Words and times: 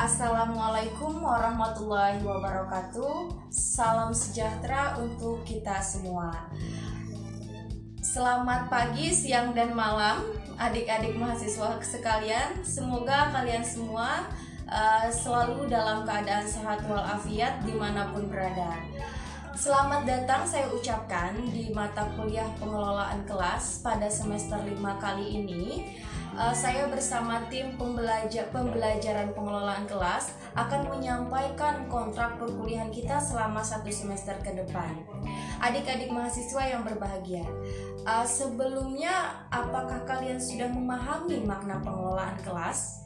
Assalamualaikum 0.00 1.20
warahmatullahi 1.20 2.24
wabarakatuh. 2.24 3.36
Salam 3.52 4.16
sejahtera 4.16 4.96
untuk 4.96 5.44
kita 5.44 5.76
semua. 5.84 6.32
Selamat 8.00 8.72
pagi, 8.72 9.12
siang, 9.12 9.52
dan 9.52 9.76
malam, 9.76 10.24
adik-adik 10.56 11.20
mahasiswa 11.20 11.76
sekalian. 11.84 12.64
Semoga 12.64 13.28
kalian 13.28 13.60
semua 13.60 14.24
uh, 14.72 15.12
selalu 15.12 15.68
dalam 15.68 16.08
keadaan 16.08 16.48
sehat 16.48 16.80
walafiat 16.88 17.60
di 17.68 17.76
mana 17.76 18.08
pun 18.08 18.24
berada. 18.24 18.80
Selamat 19.52 20.08
datang 20.08 20.48
saya 20.48 20.64
ucapkan 20.72 21.36
di 21.52 21.76
mata 21.76 22.08
kuliah 22.16 22.48
pengelolaan 22.56 23.20
kelas 23.28 23.84
pada 23.84 24.08
semester 24.08 24.64
5 24.64 24.80
kali 24.96 25.44
ini. 25.44 25.92
Uh, 26.30 26.54
saya 26.54 26.86
bersama 26.86 27.42
tim 27.50 27.74
pembelajar 27.74 28.48
pembelajaran 28.54 29.34
pengelolaan 29.34 29.84
kelas 29.84 30.32
akan 30.54 30.88
menyampaikan 30.88 31.84
kontrak 31.90 32.38
perkuliahan 32.38 32.88
kita 32.90 33.18
selama 33.18 33.60
satu 33.60 33.90
semester 33.90 34.34
ke 34.40 34.54
depan. 34.54 34.94
Adik-adik 35.60 36.08
mahasiswa 36.08 36.62
yang 36.70 36.82
berbahagia, 36.86 37.44
uh, 38.06 38.24
sebelumnya 38.24 39.42
apakah 39.50 40.06
kalian 40.06 40.38
sudah 40.38 40.70
memahami 40.70 41.42
makna 41.44 41.82
pengelolaan 41.82 42.38
kelas? 42.40 43.04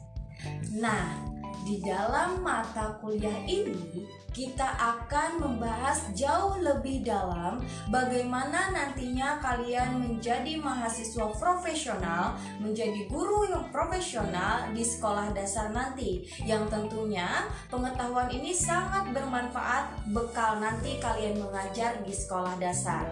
Nah, 0.77 1.34
di 1.63 1.79
dalam 1.79 2.43
mata 2.43 2.99
kuliah 2.99 3.39
ini 3.47 4.03
kita 4.35 4.67
akan 4.67 5.39
membahas 5.39 6.11
jauh 6.11 6.59
lebih 6.59 7.07
dalam 7.07 7.63
bagaimana 7.87 8.75
nantinya 8.75 9.39
kalian 9.39 10.03
menjadi 10.03 10.59
mahasiswa 10.59 11.31
profesional, 11.39 12.35
menjadi 12.59 13.07
guru 13.07 13.47
yang 13.47 13.71
profesional 13.71 14.67
di 14.75 14.83
sekolah 14.83 15.31
dasar 15.31 15.71
nanti. 15.71 16.27
Yang 16.43 16.67
tentunya 16.67 17.47
pengetahuan 17.71 18.27
ini 18.27 18.51
sangat 18.51 19.07
bermanfaat 19.15 20.03
bekal 20.11 20.59
nanti 20.59 20.99
kalian 20.99 21.39
mengajar 21.39 22.03
di 22.03 22.11
sekolah 22.11 22.59
dasar. 22.59 23.07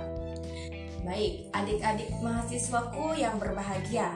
Baik, 1.08 1.48
adik-adik 1.56 2.12
mahasiswaku 2.20 3.16
yang 3.16 3.40
berbahagia. 3.40 4.12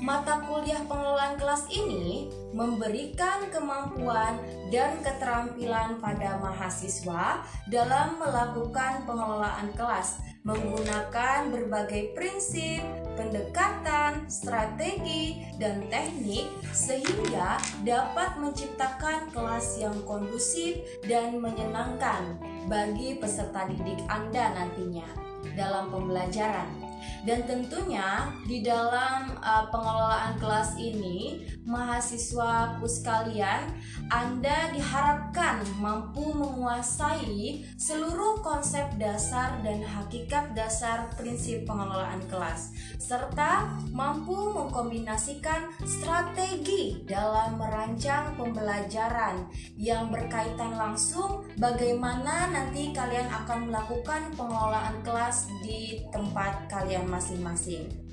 Mata 0.00 0.40
kuliah 0.48 0.80
pengelolaan 0.88 1.36
kelas 1.36 1.68
ini 1.68 2.32
memberikan 2.56 3.52
kemampuan 3.52 4.40
dan 4.72 4.96
keterampilan 5.04 6.00
pada 6.00 6.40
mahasiswa 6.40 7.44
dalam 7.68 8.16
melakukan 8.16 9.04
pengelolaan 9.04 9.68
kelas 9.76 10.24
menggunakan 10.40 11.52
berbagai 11.52 12.16
prinsip, 12.16 12.80
pendekatan, 13.12 14.24
strategi, 14.24 15.44
dan 15.60 15.84
teknik 15.92 16.48
sehingga 16.72 17.60
dapat 17.84 18.40
menciptakan 18.40 19.28
kelas 19.36 19.76
yang 19.76 19.96
kondusif 20.08 20.80
dan 21.04 21.36
menyenangkan 21.36 22.40
bagi 22.72 23.20
peserta 23.20 23.68
didik 23.68 24.00
Anda 24.08 24.56
nantinya 24.56 25.08
dalam 25.52 25.92
pembelajaran. 25.92 26.89
Dan 27.22 27.44
tentunya 27.44 28.32
di 28.48 28.64
dalam 28.64 29.36
uh, 29.40 29.68
pengelolaan 29.68 30.36
kelas 30.40 30.76
ini, 30.80 31.44
mahasiswa 31.70 32.82
sekalian, 32.82 33.70
Anda 34.10 34.74
diharapkan 34.74 35.62
mampu 35.78 36.34
menguasai 36.34 37.62
seluruh 37.78 38.42
konsep 38.42 38.82
dasar 38.98 39.62
dan 39.62 39.86
hakikat 39.86 40.50
dasar 40.58 41.06
prinsip 41.14 41.62
pengelolaan 41.70 42.18
kelas, 42.26 42.74
serta 42.98 43.70
mampu 43.94 44.34
mengkombinasikan 44.50 45.70
strategi 45.86 47.06
dalam 47.06 47.54
merancang 47.54 48.34
pembelajaran 48.34 49.46
yang 49.78 50.10
berkaitan 50.10 50.74
langsung 50.74 51.46
bagaimana 51.54 52.50
nanti 52.50 52.90
kalian 52.90 53.30
akan 53.30 53.70
melakukan 53.70 54.34
pengelolaan 54.34 54.98
kelas 55.06 55.46
di 55.62 56.02
tempat 56.10 56.66
kalian 56.66 57.06
masing-masing. 57.06 58.09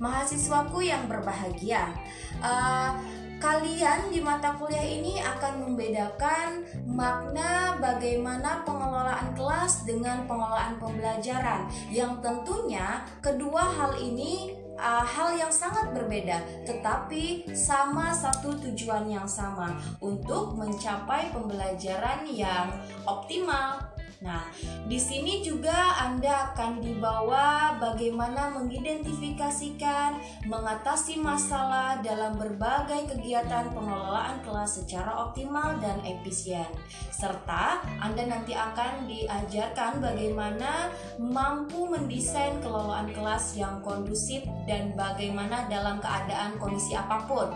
Mahasiswaku 0.00 0.80
yang 0.80 1.04
berbahagia, 1.10 1.92
uh, 2.40 2.96
kalian 3.40 4.12
di 4.12 4.20
mata 4.20 4.52
kuliah 4.56 4.84
ini 4.84 5.20
akan 5.20 5.64
membedakan 5.64 6.64
makna 6.84 7.76
bagaimana 7.80 8.64
pengelolaan 8.68 9.32
kelas 9.32 9.88
dengan 9.88 10.28
pengelolaan 10.28 10.76
pembelajaran. 10.76 11.68
Yang 11.88 12.20
tentunya 12.20 13.04
kedua 13.24 13.64
hal 13.64 13.96
ini 13.96 14.60
uh, 14.80 15.04
hal 15.04 15.36
yang 15.36 15.52
sangat 15.52 15.92
berbeda 15.92 16.40
tetapi 16.64 17.44
sama 17.52 18.10
satu 18.10 18.56
tujuan 18.56 19.06
yang 19.06 19.28
sama 19.28 19.76
untuk 20.00 20.56
mencapai 20.56 21.28
pembelajaran 21.30 22.24
yang 22.24 22.72
optimal 23.04 23.89
Nah, 24.20 24.52
di 24.84 25.00
sini 25.00 25.40
juga 25.40 25.96
Anda 25.96 26.52
akan 26.52 26.84
dibawa 26.84 27.80
bagaimana 27.80 28.52
mengidentifikasikan, 28.52 30.20
mengatasi 30.44 31.16
masalah 31.16 32.04
dalam 32.04 32.36
berbagai 32.36 33.16
kegiatan 33.16 33.72
pengelolaan 33.72 34.44
kelas 34.44 34.84
secara 34.84 35.24
optimal 35.24 35.80
dan 35.80 36.04
efisien. 36.04 36.68
Serta 37.08 37.80
Anda 37.96 38.28
nanti 38.28 38.52
akan 38.52 39.08
diajarkan 39.08 40.04
bagaimana 40.04 40.92
mampu 41.16 41.88
mendesain 41.88 42.60
kelolaan 42.60 43.16
kelas 43.16 43.56
yang 43.56 43.80
kondusif 43.80 44.44
dan 44.68 44.92
bagaimana 44.92 45.64
dalam 45.72 45.96
keadaan 45.96 46.60
kondisi 46.60 46.92
apa 46.92 47.24
pun. 47.24 47.48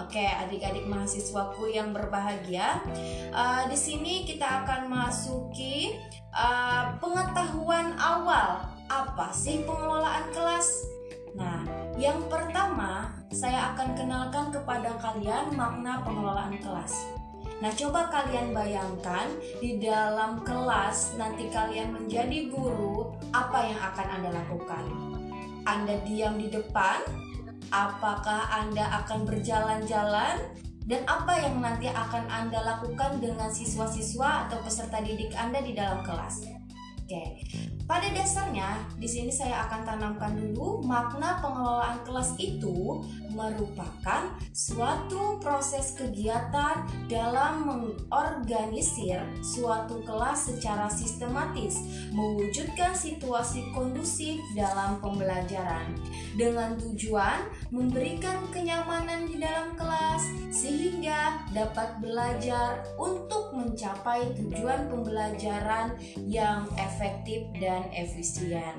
Oke, 0.00 0.24
adik-adik 0.24 0.88
mahasiswaku 0.88 1.76
yang 1.76 1.92
berbahagia, 1.92 2.80
uh, 3.36 3.68
di 3.68 3.76
sini 3.76 4.24
kita 4.24 4.64
akan 4.64 4.88
masuki 4.88 5.92
uh, 6.32 6.96
pengetahuan 6.96 7.92
awal 8.00 8.64
apa 8.88 9.28
sih 9.30 9.60
pengelolaan 9.68 10.32
kelas. 10.32 10.88
Nah, 11.36 11.62
yang 12.00 12.16
pertama 12.32 13.12
saya 13.28 13.76
akan 13.76 13.92
kenalkan 13.92 14.48
kepada 14.50 14.96
kalian 14.98 15.52
makna 15.52 16.00
pengelolaan 16.00 16.56
kelas. 16.58 17.06
Nah, 17.60 17.68
coba 17.76 18.08
kalian 18.08 18.56
bayangkan 18.56 19.28
di 19.60 19.76
dalam 19.84 20.40
kelas 20.40 21.12
nanti 21.20 21.52
kalian 21.52 21.92
menjadi 21.92 22.48
guru, 22.48 23.12
apa 23.36 23.68
yang 23.68 23.80
akan 23.84 24.06
Anda 24.16 24.30
lakukan? 24.32 24.84
Anda 25.68 26.00
diam 26.08 26.40
di 26.40 26.48
depan 26.48 27.29
apakah 27.70 28.50
Anda 28.50 29.02
akan 29.02 29.26
berjalan-jalan 29.26 30.36
dan 30.90 31.00
apa 31.06 31.32
yang 31.38 31.62
nanti 31.62 31.86
akan 31.86 32.26
Anda 32.26 32.66
lakukan 32.66 33.22
dengan 33.22 33.50
siswa-siswa 33.50 34.50
atau 34.50 34.58
peserta 34.62 34.98
didik 34.98 35.30
Anda 35.38 35.62
di 35.62 35.72
dalam 35.74 36.02
kelas. 36.02 36.50
Oke. 37.06 37.46
Pada 37.90 38.06
dasarnya, 38.14 38.86
di 39.02 39.08
sini 39.10 39.34
saya 39.34 39.66
akan 39.66 39.82
tanamkan 39.82 40.38
dulu 40.38 40.78
makna 40.86 41.42
pengelolaan 41.42 41.98
kelas 42.06 42.38
itu 42.38 43.02
merupakan 43.34 44.30
suatu 44.54 45.42
proses 45.42 45.98
kegiatan 45.98 46.86
dalam 47.10 47.66
mengorganisir 47.66 49.18
suatu 49.42 50.06
kelas 50.06 50.54
secara 50.54 50.86
sistematis, 50.86 51.82
mewujudkan 52.14 52.94
situasi 52.94 53.66
kondusif 53.74 54.38
dalam 54.54 55.02
pembelajaran 55.02 55.90
dengan 56.38 56.78
tujuan 56.78 57.42
memberikan 57.74 58.38
kenyamanan 58.54 59.26
di 59.26 59.42
dalam 59.42 59.74
kelas 59.74 60.22
sehingga 60.54 61.42
dapat 61.50 61.98
belajar 61.98 62.86
untuk 62.94 63.50
mencapai 63.50 64.30
tujuan 64.38 64.86
pembelajaran 64.86 65.98
yang 66.30 66.70
efektif 66.78 67.46
dan 67.58 67.79
efisien. 67.88 68.76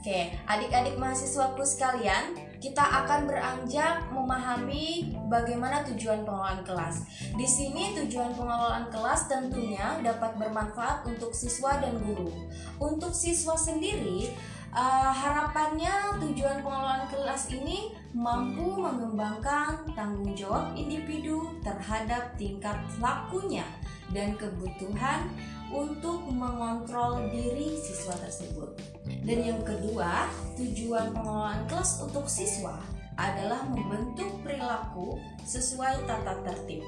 Oke, 0.00 0.32
adik-adik 0.48 0.96
mahasiswaku 0.96 1.60
sekalian, 1.60 2.32
kita 2.56 2.80
akan 2.80 3.28
beranjak 3.28 4.08
memahami 4.08 5.12
bagaimana 5.28 5.84
tujuan 5.92 6.24
pengelolaan 6.24 6.64
kelas. 6.64 7.04
Di 7.36 7.44
sini 7.44 7.92
tujuan 7.92 8.32
pengelolaan 8.32 8.88
kelas 8.88 9.28
tentunya 9.28 10.00
dapat 10.00 10.40
bermanfaat 10.40 11.04
untuk 11.04 11.36
siswa 11.36 11.84
dan 11.84 12.00
guru. 12.00 12.32
Untuk 12.80 13.12
siswa 13.12 13.52
sendiri, 13.60 14.32
uh, 14.74 15.12
harapannya 15.12 16.18
tujuan 16.22 16.62
pengelolaan 16.62 17.06
kelas 17.10 17.50
ini 17.50 17.94
mampu 18.14 18.78
mengembangkan 18.78 19.86
tanggung 19.94 20.34
jawab 20.34 20.74
individu 20.74 21.54
terhadap 21.62 22.34
tingkat 22.38 22.78
lakunya 22.98 23.66
dan 24.10 24.34
kebutuhan 24.34 25.30
untuk 25.70 26.26
mengontrol 26.26 27.30
diri 27.30 27.78
siswa 27.78 28.18
tersebut. 28.18 28.74
Dan 29.22 29.38
yang 29.46 29.62
kedua, 29.62 30.26
tujuan 30.58 31.14
pengelolaan 31.14 31.62
kelas 31.70 32.02
untuk 32.02 32.26
siswa 32.26 32.74
adalah 33.14 33.62
membentuk 33.70 34.42
perilaku 34.42 35.14
sesuai 35.46 36.10
tata 36.10 36.42
tertib. 36.42 36.82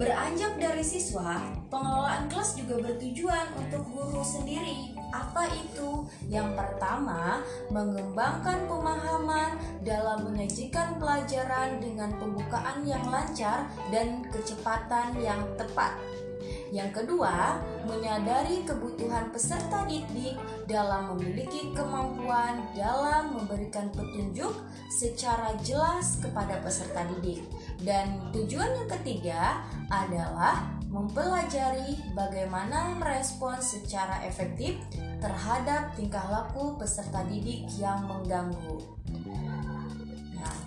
Beranjak 0.00 0.56
dari 0.56 0.80
siswa, 0.80 1.36
pengelolaan 1.68 2.30
kelas 2.32 2.56
juga 2.56 2.80
bertujuan 2.80 3.52
untuk 3.60 3.84
guru 4.08 4.24
sendiri 4.24 4.96
Apa 5.08 5.48
itu? 5.56 6.04
Yang 6.28 6.52
pertama, 6.52 7.40
mengembangkan 7.72 8.68
pemahaman 8.68 9.56
dalam 9.80 10.28
menyajikan 10.28 11.00
pelajaran 11.00 11.80
dengan 11.80 12.12
pembukaan 12.20 12.84
yang 12.84 13.00
lancar 13.08 13.64
dan 13.88 14.20
kecepatan 14.28 15.16
yang 15.16 15.40
tepat. 15.56 15.96
Yang 16.68 17.00
kedua, 17.00 17.56
menyadari 17.88 18.68
kebutuhan 18.68 19.32
peserta 19.32 19.88
didik 19.88 20.36
dalam 20.68 21.16
memiliki 21.16 21.72
kemampuan 21.72 22.60
dalam 22.76 23.32
memberikan 23.32 23.88
petunjuk 23.88 24.52
secara 24.92 25.56
jelas 25.64 26.20
kepada 26.20 26.60
peserta 26.60 27.08
didik. 27.16 27.40
Dan 27.80 28.28
tujuan 28.36 28.76
yang 28.76 28.90
ketiga 29.00 29.64
adalah 29.88 30.77
mempelajari 30.98 31.94
bagaimana 32.10 32.98
merespon 32.98 33.54
secara 33.62 34.18
efektif 34.26 34.74
terhadap 35.22 35.94
tingkah 35.94 36.26
laku 36.26 36.74
peserta 36.74 37.22
didik 37.30 37.70
yang 37.78 38.02
mengganggu. 38.02 38.82
Nah, 40.34 40.58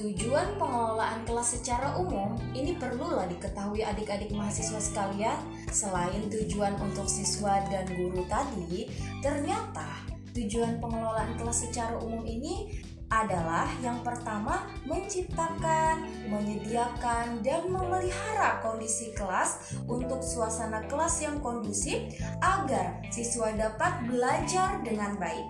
tujuan 0.00 0.56
pengelolaan 0.56 1.28
kelas 1.28 1.60
secara 1.60 1.92
umum 2.00 2.40
ini 2.56 2.72
perlulah 2.80 3.28
diketahui 3.28 3.84
adik-adik 3.84 4.32
mahasiswa 4.32 4.80
sekalian. 4.80 5.36
Selain 5.68 6.24
tujuan 6.32 6.80
untuk 6.80 7.04
siswa 7.04 7.60
dan 7.68 7.84
guru 7.92 8.24
tadi, 8.32 8.88
ternyata 9.20 10.08
tujuan 10.32 10.80
pengelolaan 10.80 11.36
kelas 11.36 11.68
secara 11.68 12.00
umum 12.00 12.24
ini 12.24 12.80
adalah 13.10 13.66
yang 13.82 14.00
pertama 14.06 14.70
menciptakan, 14.86 16.06
menyediakan, 16.30 17.42
dan 17.42 17.66
memelihara 17.66 18.62
kondisi 18.62 19.10
kelas 19.18 19.74
untuk 19.90 20.22
suasana 20.22 20.86
kelas 20.86 21.18
yang 21.18 21.42
kondusif 21.42 21.98
agar 22.38 23.02
siswa 23.10 23.50
dapat 23.58 24.06
belajar 24.06 24.78
dengan 24.86 25.18
baik. 25.18 25.46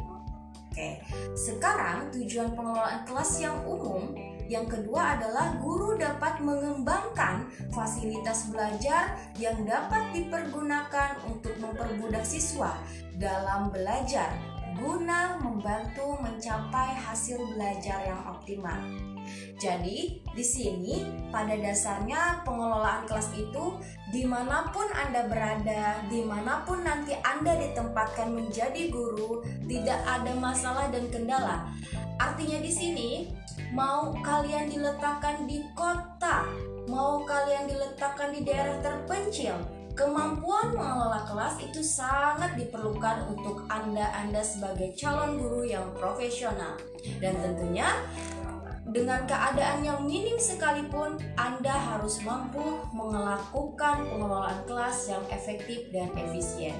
Oke, 0.71 1.05
sekarang 1.37 2.09
tujuan 2.17 2.57
pengelolaan 2.57 3.05
kelas 3.05 3.43
yang 3.45 3.61
umum 3.69 4.17
yang 4.51 4.67
kedua 4.67 5.15
adalah 5.15 5.55
guru 5.63 5.95
dapat 5.95 6.43
mengembangkan 6.43 7.47
fasilitas 7.71 8.51
belajar 8.51 9.15
yang 9.39 9.63
dapat 9.63 10.11
dipergunakan 10.11 11.23
untuk 11.31 11.55
mempermudah 11.63 12.27
siswa 12.27 12.75
dalam 13.15 13.71
belajar 13.71 14.35
guna 14.79 15.41
membantu 15.41 16.19
mencapai 16.21 16.95
hasil 16.95 17.41
belajar 17.55 18.05
yang 18.07 18.23
optimal. 18.29 18.79
Jadi, 19.61 20.25
di 20.33 20.45
sini 20.45 21.05
pada 21.29 21.53
dasarnya 21.55 22.43
pengelolaan 22.43 23.05
kelas 23.05 23.31
itu 23.37 23.77
di 24.11 24.25
mana 24.25 24.73
pun 24.73 24.89
Anda 24.91 25.29
berada, 25.29 26.03
di 26.09 26.25
mana 26.25 26.65
pun 26.65 26.83
nanti 26.83 27.15
Anda 27.21 27.55
ditempatkan 27.61 28.33
menjadi 28.33 28.89
guru, 28.89 29.45
tidak 29.69 30.01
ada 30.09 30.33
masalah 30.35 30.89
dan 30.89 31.07
kendala. 31.13 31.69
Artinya 32.17 32.59
di 32.59 32.73
sini, 32.73 33.11
mau 33.71 34.17
kalian 34.25 34.73
diletakkan 34.73 35.45
di 35.45 35.63
kota, 35.77 36.49
mau 36.89 37.23
kalian 37.23 37.69
diletakkan 37.71 38.35
di 38.35 38.41
daerah 38.43 38.81
terpencil, 38.81 39.57
Kemampuan 40.01 40.73
mengelola 40.73 41.29
kelas 41.29 41.61
itu 41.61 41.85
sangat 41.85 42.57
diperlukan 42.57 43.37
untuk 43.37 43.69
Anda-Anda 43.69 44.41
sebagai 44.41 44.97
calon 44.97 45.37
guru 45.37 45.69
yang 45.69 45.93
profesional. 45.93 46.81
Dan 47.21 47.37
tentunya 47.37 47.85
dengan 48.89 49.29
keadaan 49.29 49.85
yang 49.85 50.01
minim 50.09 50.41
sekalipun, 50.41 51.21
Anda 51.37 51.77
harus 51.77 52.17
mampu 52.25 52.81
melakukan 52.97 54.09
pengelolaan 54.09 54.65
kelas 54.65 55.13
yang 55.13 55.25
efektif 55.29 55.93
dan 55.93 56.09
efisien. 56.17 56.73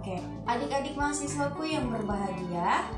Oke, 0.00 0.24
adik-adik 0.48 0.96
mahasiswaku 0.96 1.68
yang 1.68 1.92
berbahagia, 1.92 2.88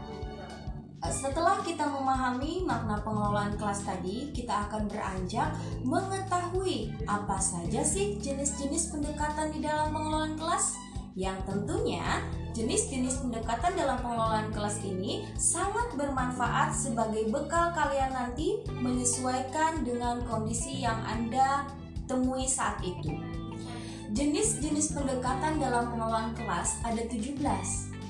setelah 1.10 1.58
kita 1.66 1.84
memahami 1.90 2.62
makna 2.62 3.02
pengelolaan 3.02 3.58
kelas 3.58 3.82
tadi, 3.82 4.30
kita 4.30 4.70
akan 4.70 4.86
beranjak 4.86 5.50
mengetahui 5.82 6.94
apa 7.04 7.36
saja 7.42 7.82
sih 7.82 8.16
jenis-jenis 8.22 8.94
pendekatan 8.94 9.50
di 9.50 9.60
dalam 9.60 9.90
pengelolaan 9.90 10.38
kelas. 10.38 10.78
Yang 11.18 11.42
tentunya 11.50 12.22
jenis-jenis 12.54 13.26
pendekatan 13.26 13.74
dalam 13.74 13.98
pengelolaan 13.98 14.54
kelas 14.54 14.78
ini 14.86 15.26
sangat 15.34 15.90
bermanfaat 15.98 16.70
sebagai 16.70 17.26
bekal 17.28 17.74
kalian 17.74 18.14
nanti 18.14 18.62
menyesuaikan 18.78 19.82
dengan 19.82 20.22
kondisi 20.30 20.86
yang 20.86 21.02
Anda 21.02 21.66
temui 22.06 22.46
saat 22.46 22.78
itu. 22.86 23.10
Jenis-jenis 24.14 24.94
pendekatan 24.94 25.58
dalam 25.58 25.90
pengelolaan 25.90 26.34
kelas 26.38 26.78
ada 26.86 27.02
17. 27.06 27.42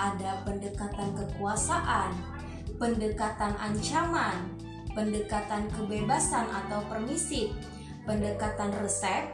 Ada 0.01 0.41
pendekatan 0.49 1.13
kekuasaan, 1.13 2.40
pendekatan 2.81 3.53
ancaman, 3.61 4.57
pendekatan 4.97 5.69
kebebasan 5.69 6.49
atau 6.49 6.81
permisif, 6.89 7.53
pendekatan 8.09 8.73
resep, 8.81 9.29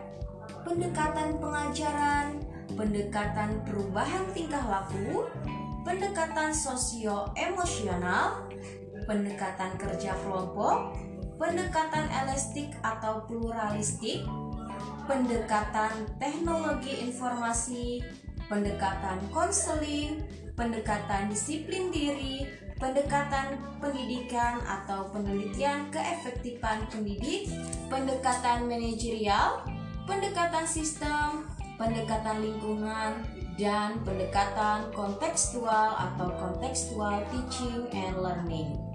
pendekatan 0.66 1.38
pengajaran, 1.38 2.42
pendekatan 2.74 3.62
perubahan 3.62 4.26
tingkah 4.34 4.66
laku, 4.66 5.30
pendekatan 5.86 6.50
sosio-emosional, 6.50 8.50
pendekatan 9.06 9.78
kerja 9.78 10.18
kelompok, 10.26 10.98
pendekatan 11.38 12.10
elastik 12.10 12.74
atau 12.82 13.22
pluralistik, 13.30 14.26
pendekatan 15.06 16.10
teknologi 16.18 17.06
informasi, 17.06 18.02
pendekatan 18.50 19.22
konseling, 19.30 20.26
pendekatan 20.56 21.28
disiplin 21.28 21.92
diri, 21.92 22.48
pendekatan 22.80 23.60
pendidikan 23.78 24.64
atau 24.64 25.12
penelitian 25.12 25.92
keefektifan 25.92 26.88
pendidik, 26.88 27.52
pendekatan 27.92 28.64
manajerial, 28.64 29.62
pendekatan 30.08 30.64
sistem, 30.64 31.44
pendekatan 31.76 32.40
lingkungan, 32.40 33.20
dan 33.56 34.00
pendekatan 34.04 34.92
kontekstual 34.92 35.96
atau 35.96 36.28
kontekstual 36.36 37.24
teaching 37.32 37.88
and 37.92 38.16
learning. 38.20 38.85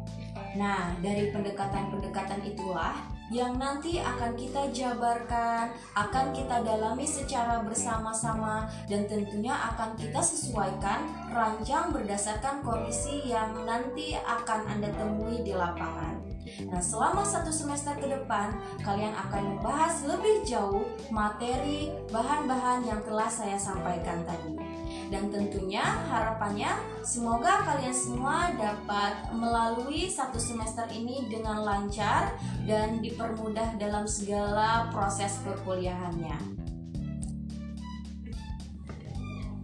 Nah, 0.55 0.91
dari 0.99 1.31
pendekatan-pendekatan 1.31 2.43
itulah 2.43 2.95
yang 3.31 3.55
nanti 3.55 3.95
akan 4.03 4.35
kita 4.35 4.67
jabarkan, 4.75 5.71
akan 5.95 6.35
kita 6.35 6.59
dalami 6.67 7.07
secara 7.07 7.63
bersama-sama 7.63 8.67
dan 8.91 9.07
tentunya 9.07 9.55
akan 9.71 9.95
kita 9.95 10.19
sesuaikan 10.19 11.07
rancang 11.31 11.95
berdasarkan 11.95 12.59
kondisi 12.59 13.23
yang 13.23 13.55
nanti 13.63 14.19
akan 14.19 14.67
Anda 14.67 14.91
temui 14.99 15.39
di 15.47 15.55
lapangan. 15.55 16.19
Nah, 16.67 16.83
selama 16.83 17.23
satu 17.23 17.55
semester 17.55 17.95
ke 17.95 18.11
depan, 18.11 18.51
kalian 18.83 19.15
akan 19.15 19.55
membahas 19.55 20.03
lebih 20.03 20.43
jauh 20.43 20.83
materi 21.07 21.87
bahan-bahan 22.11 22.83
yang 22.83 22.99
telah 23.07 23.31
saya 23.31 23.55
sampaikan 23.55 24.27
tadi. 24.27 24.80
Dan 25.11 25.27
tentunya 25.27 25.83
harapannya 25.83 26.71
semoga 27.03 27.67
kalian 27.67 27.91
semua 27.91 28.55
dapat 28.55 29.27
melalui 29.35 30.07
satu 30.07 30.39
semester 30.39 30.87
ini 30.87 31.27
dengan 31.27 31.67
lancar 31.67 32.31
dan 32.63 33.03
dipermudah 33.03 33.75
dalam 33.75 34.07
segala 34.07 34.87
proses 34.87 35.35
perkuliahannya. 35.43 36.39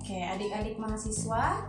Oke, 0.04 0.20
adik-adik 0.20 0.76
mahasiswa, 0.76 1.64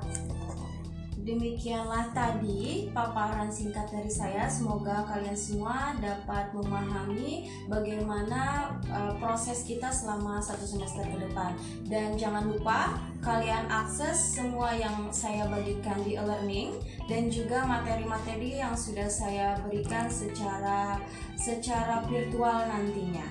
Demikianlah 1.29 2.09
tadi 2.17 2.89
paparan 2.89 3.53
singkat 3.53 3.85
dari 3.93 4.09
saya. 4.09 4.49
Semoga 4.49 5.05
kalian 5.05 5.37
semua 5.37 5.93
dapat 6.01 6.49
memahami 6.57 7.53
bagaimana 7.69 8.73
uh, 8.89 9.13
proses 9.21 9.69
kita 9.69 9.93
selama 9.93 10.41
satu 10.41 10.65
semester 10.65 11.05
ke 11.05 11.21
depan. 11.21 11.53
Dan 11.85 12.17
jangan 12.17 12.49
lupa 12.49 12.97
kalian 13.21 13.69
akses 13.69 14.41
semua 14.41 14.73
yang 14.73 15.13
saya 15.13 15.45
bagikan 15.53 16.01
di 16.01 16.17
e-learning 16.17 16.81
dan 17.13 17.29
juga 17.29 17.61
materi-materi 17.69 18.65
yang 18.65 18.73
sudah 18.73 19.13
saya 19.13 19.61
berikan 19.69 20.09
secara 20.09 20.97
secara 21.37 22.09
virtual 22.09 22.73
nantinya. 22.73 23.29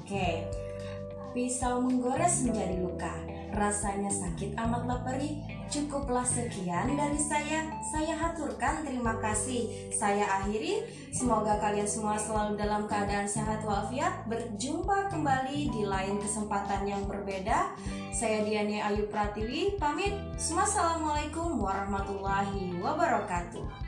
Oke. 0.00 0.48
Pisau 1.36 1.84
menggores 1.84 2.48
menjadi 2.48 2.80
luka. 2.80 3.12
Rasanya 3.52 4.08
sakit 4.08 4.56
amatlah 4.56 5.04
perih 5.04 5.57
Cukuplah 5.68 6.24
sekian 6.24 6.96
dari 6.96 7.20
saya. 7.20 7.68
Saya 7.84 8.16
haturkan 8.16 8.88
terima 8.88 9.20
kasih. 9.20 9.92
Saya 9.92 10.24
akhiri. 10.40 10.80
Semoga 11.12 11.60
kalian 11.60 11.84
semua 11.84 12.16
selalu 12.16 12.56
dalam 12.56 12.88
keadaan 12.88 13.28
sehat 13.28 13.60
walafiat. 13.68 14.24
Berjumpa 14.32 15.12
kembali 15.12 15.68
di 15.68 15.84
lain 15.84 16.16
kesempatan 16.24 16.88
yang 16.88 17.04
berbeda. 17.04 17.76
Saya 18.16 18.48
Diani 18.48 18.80
Ayu 18.80 19.12
Pratiwi 19.12 19.76
pamit. 19.76 20.16
Assalamualaikum 20.40 21.60
warahmatullahi 21.60 22.80
wabarakatuh. 22.80 23.87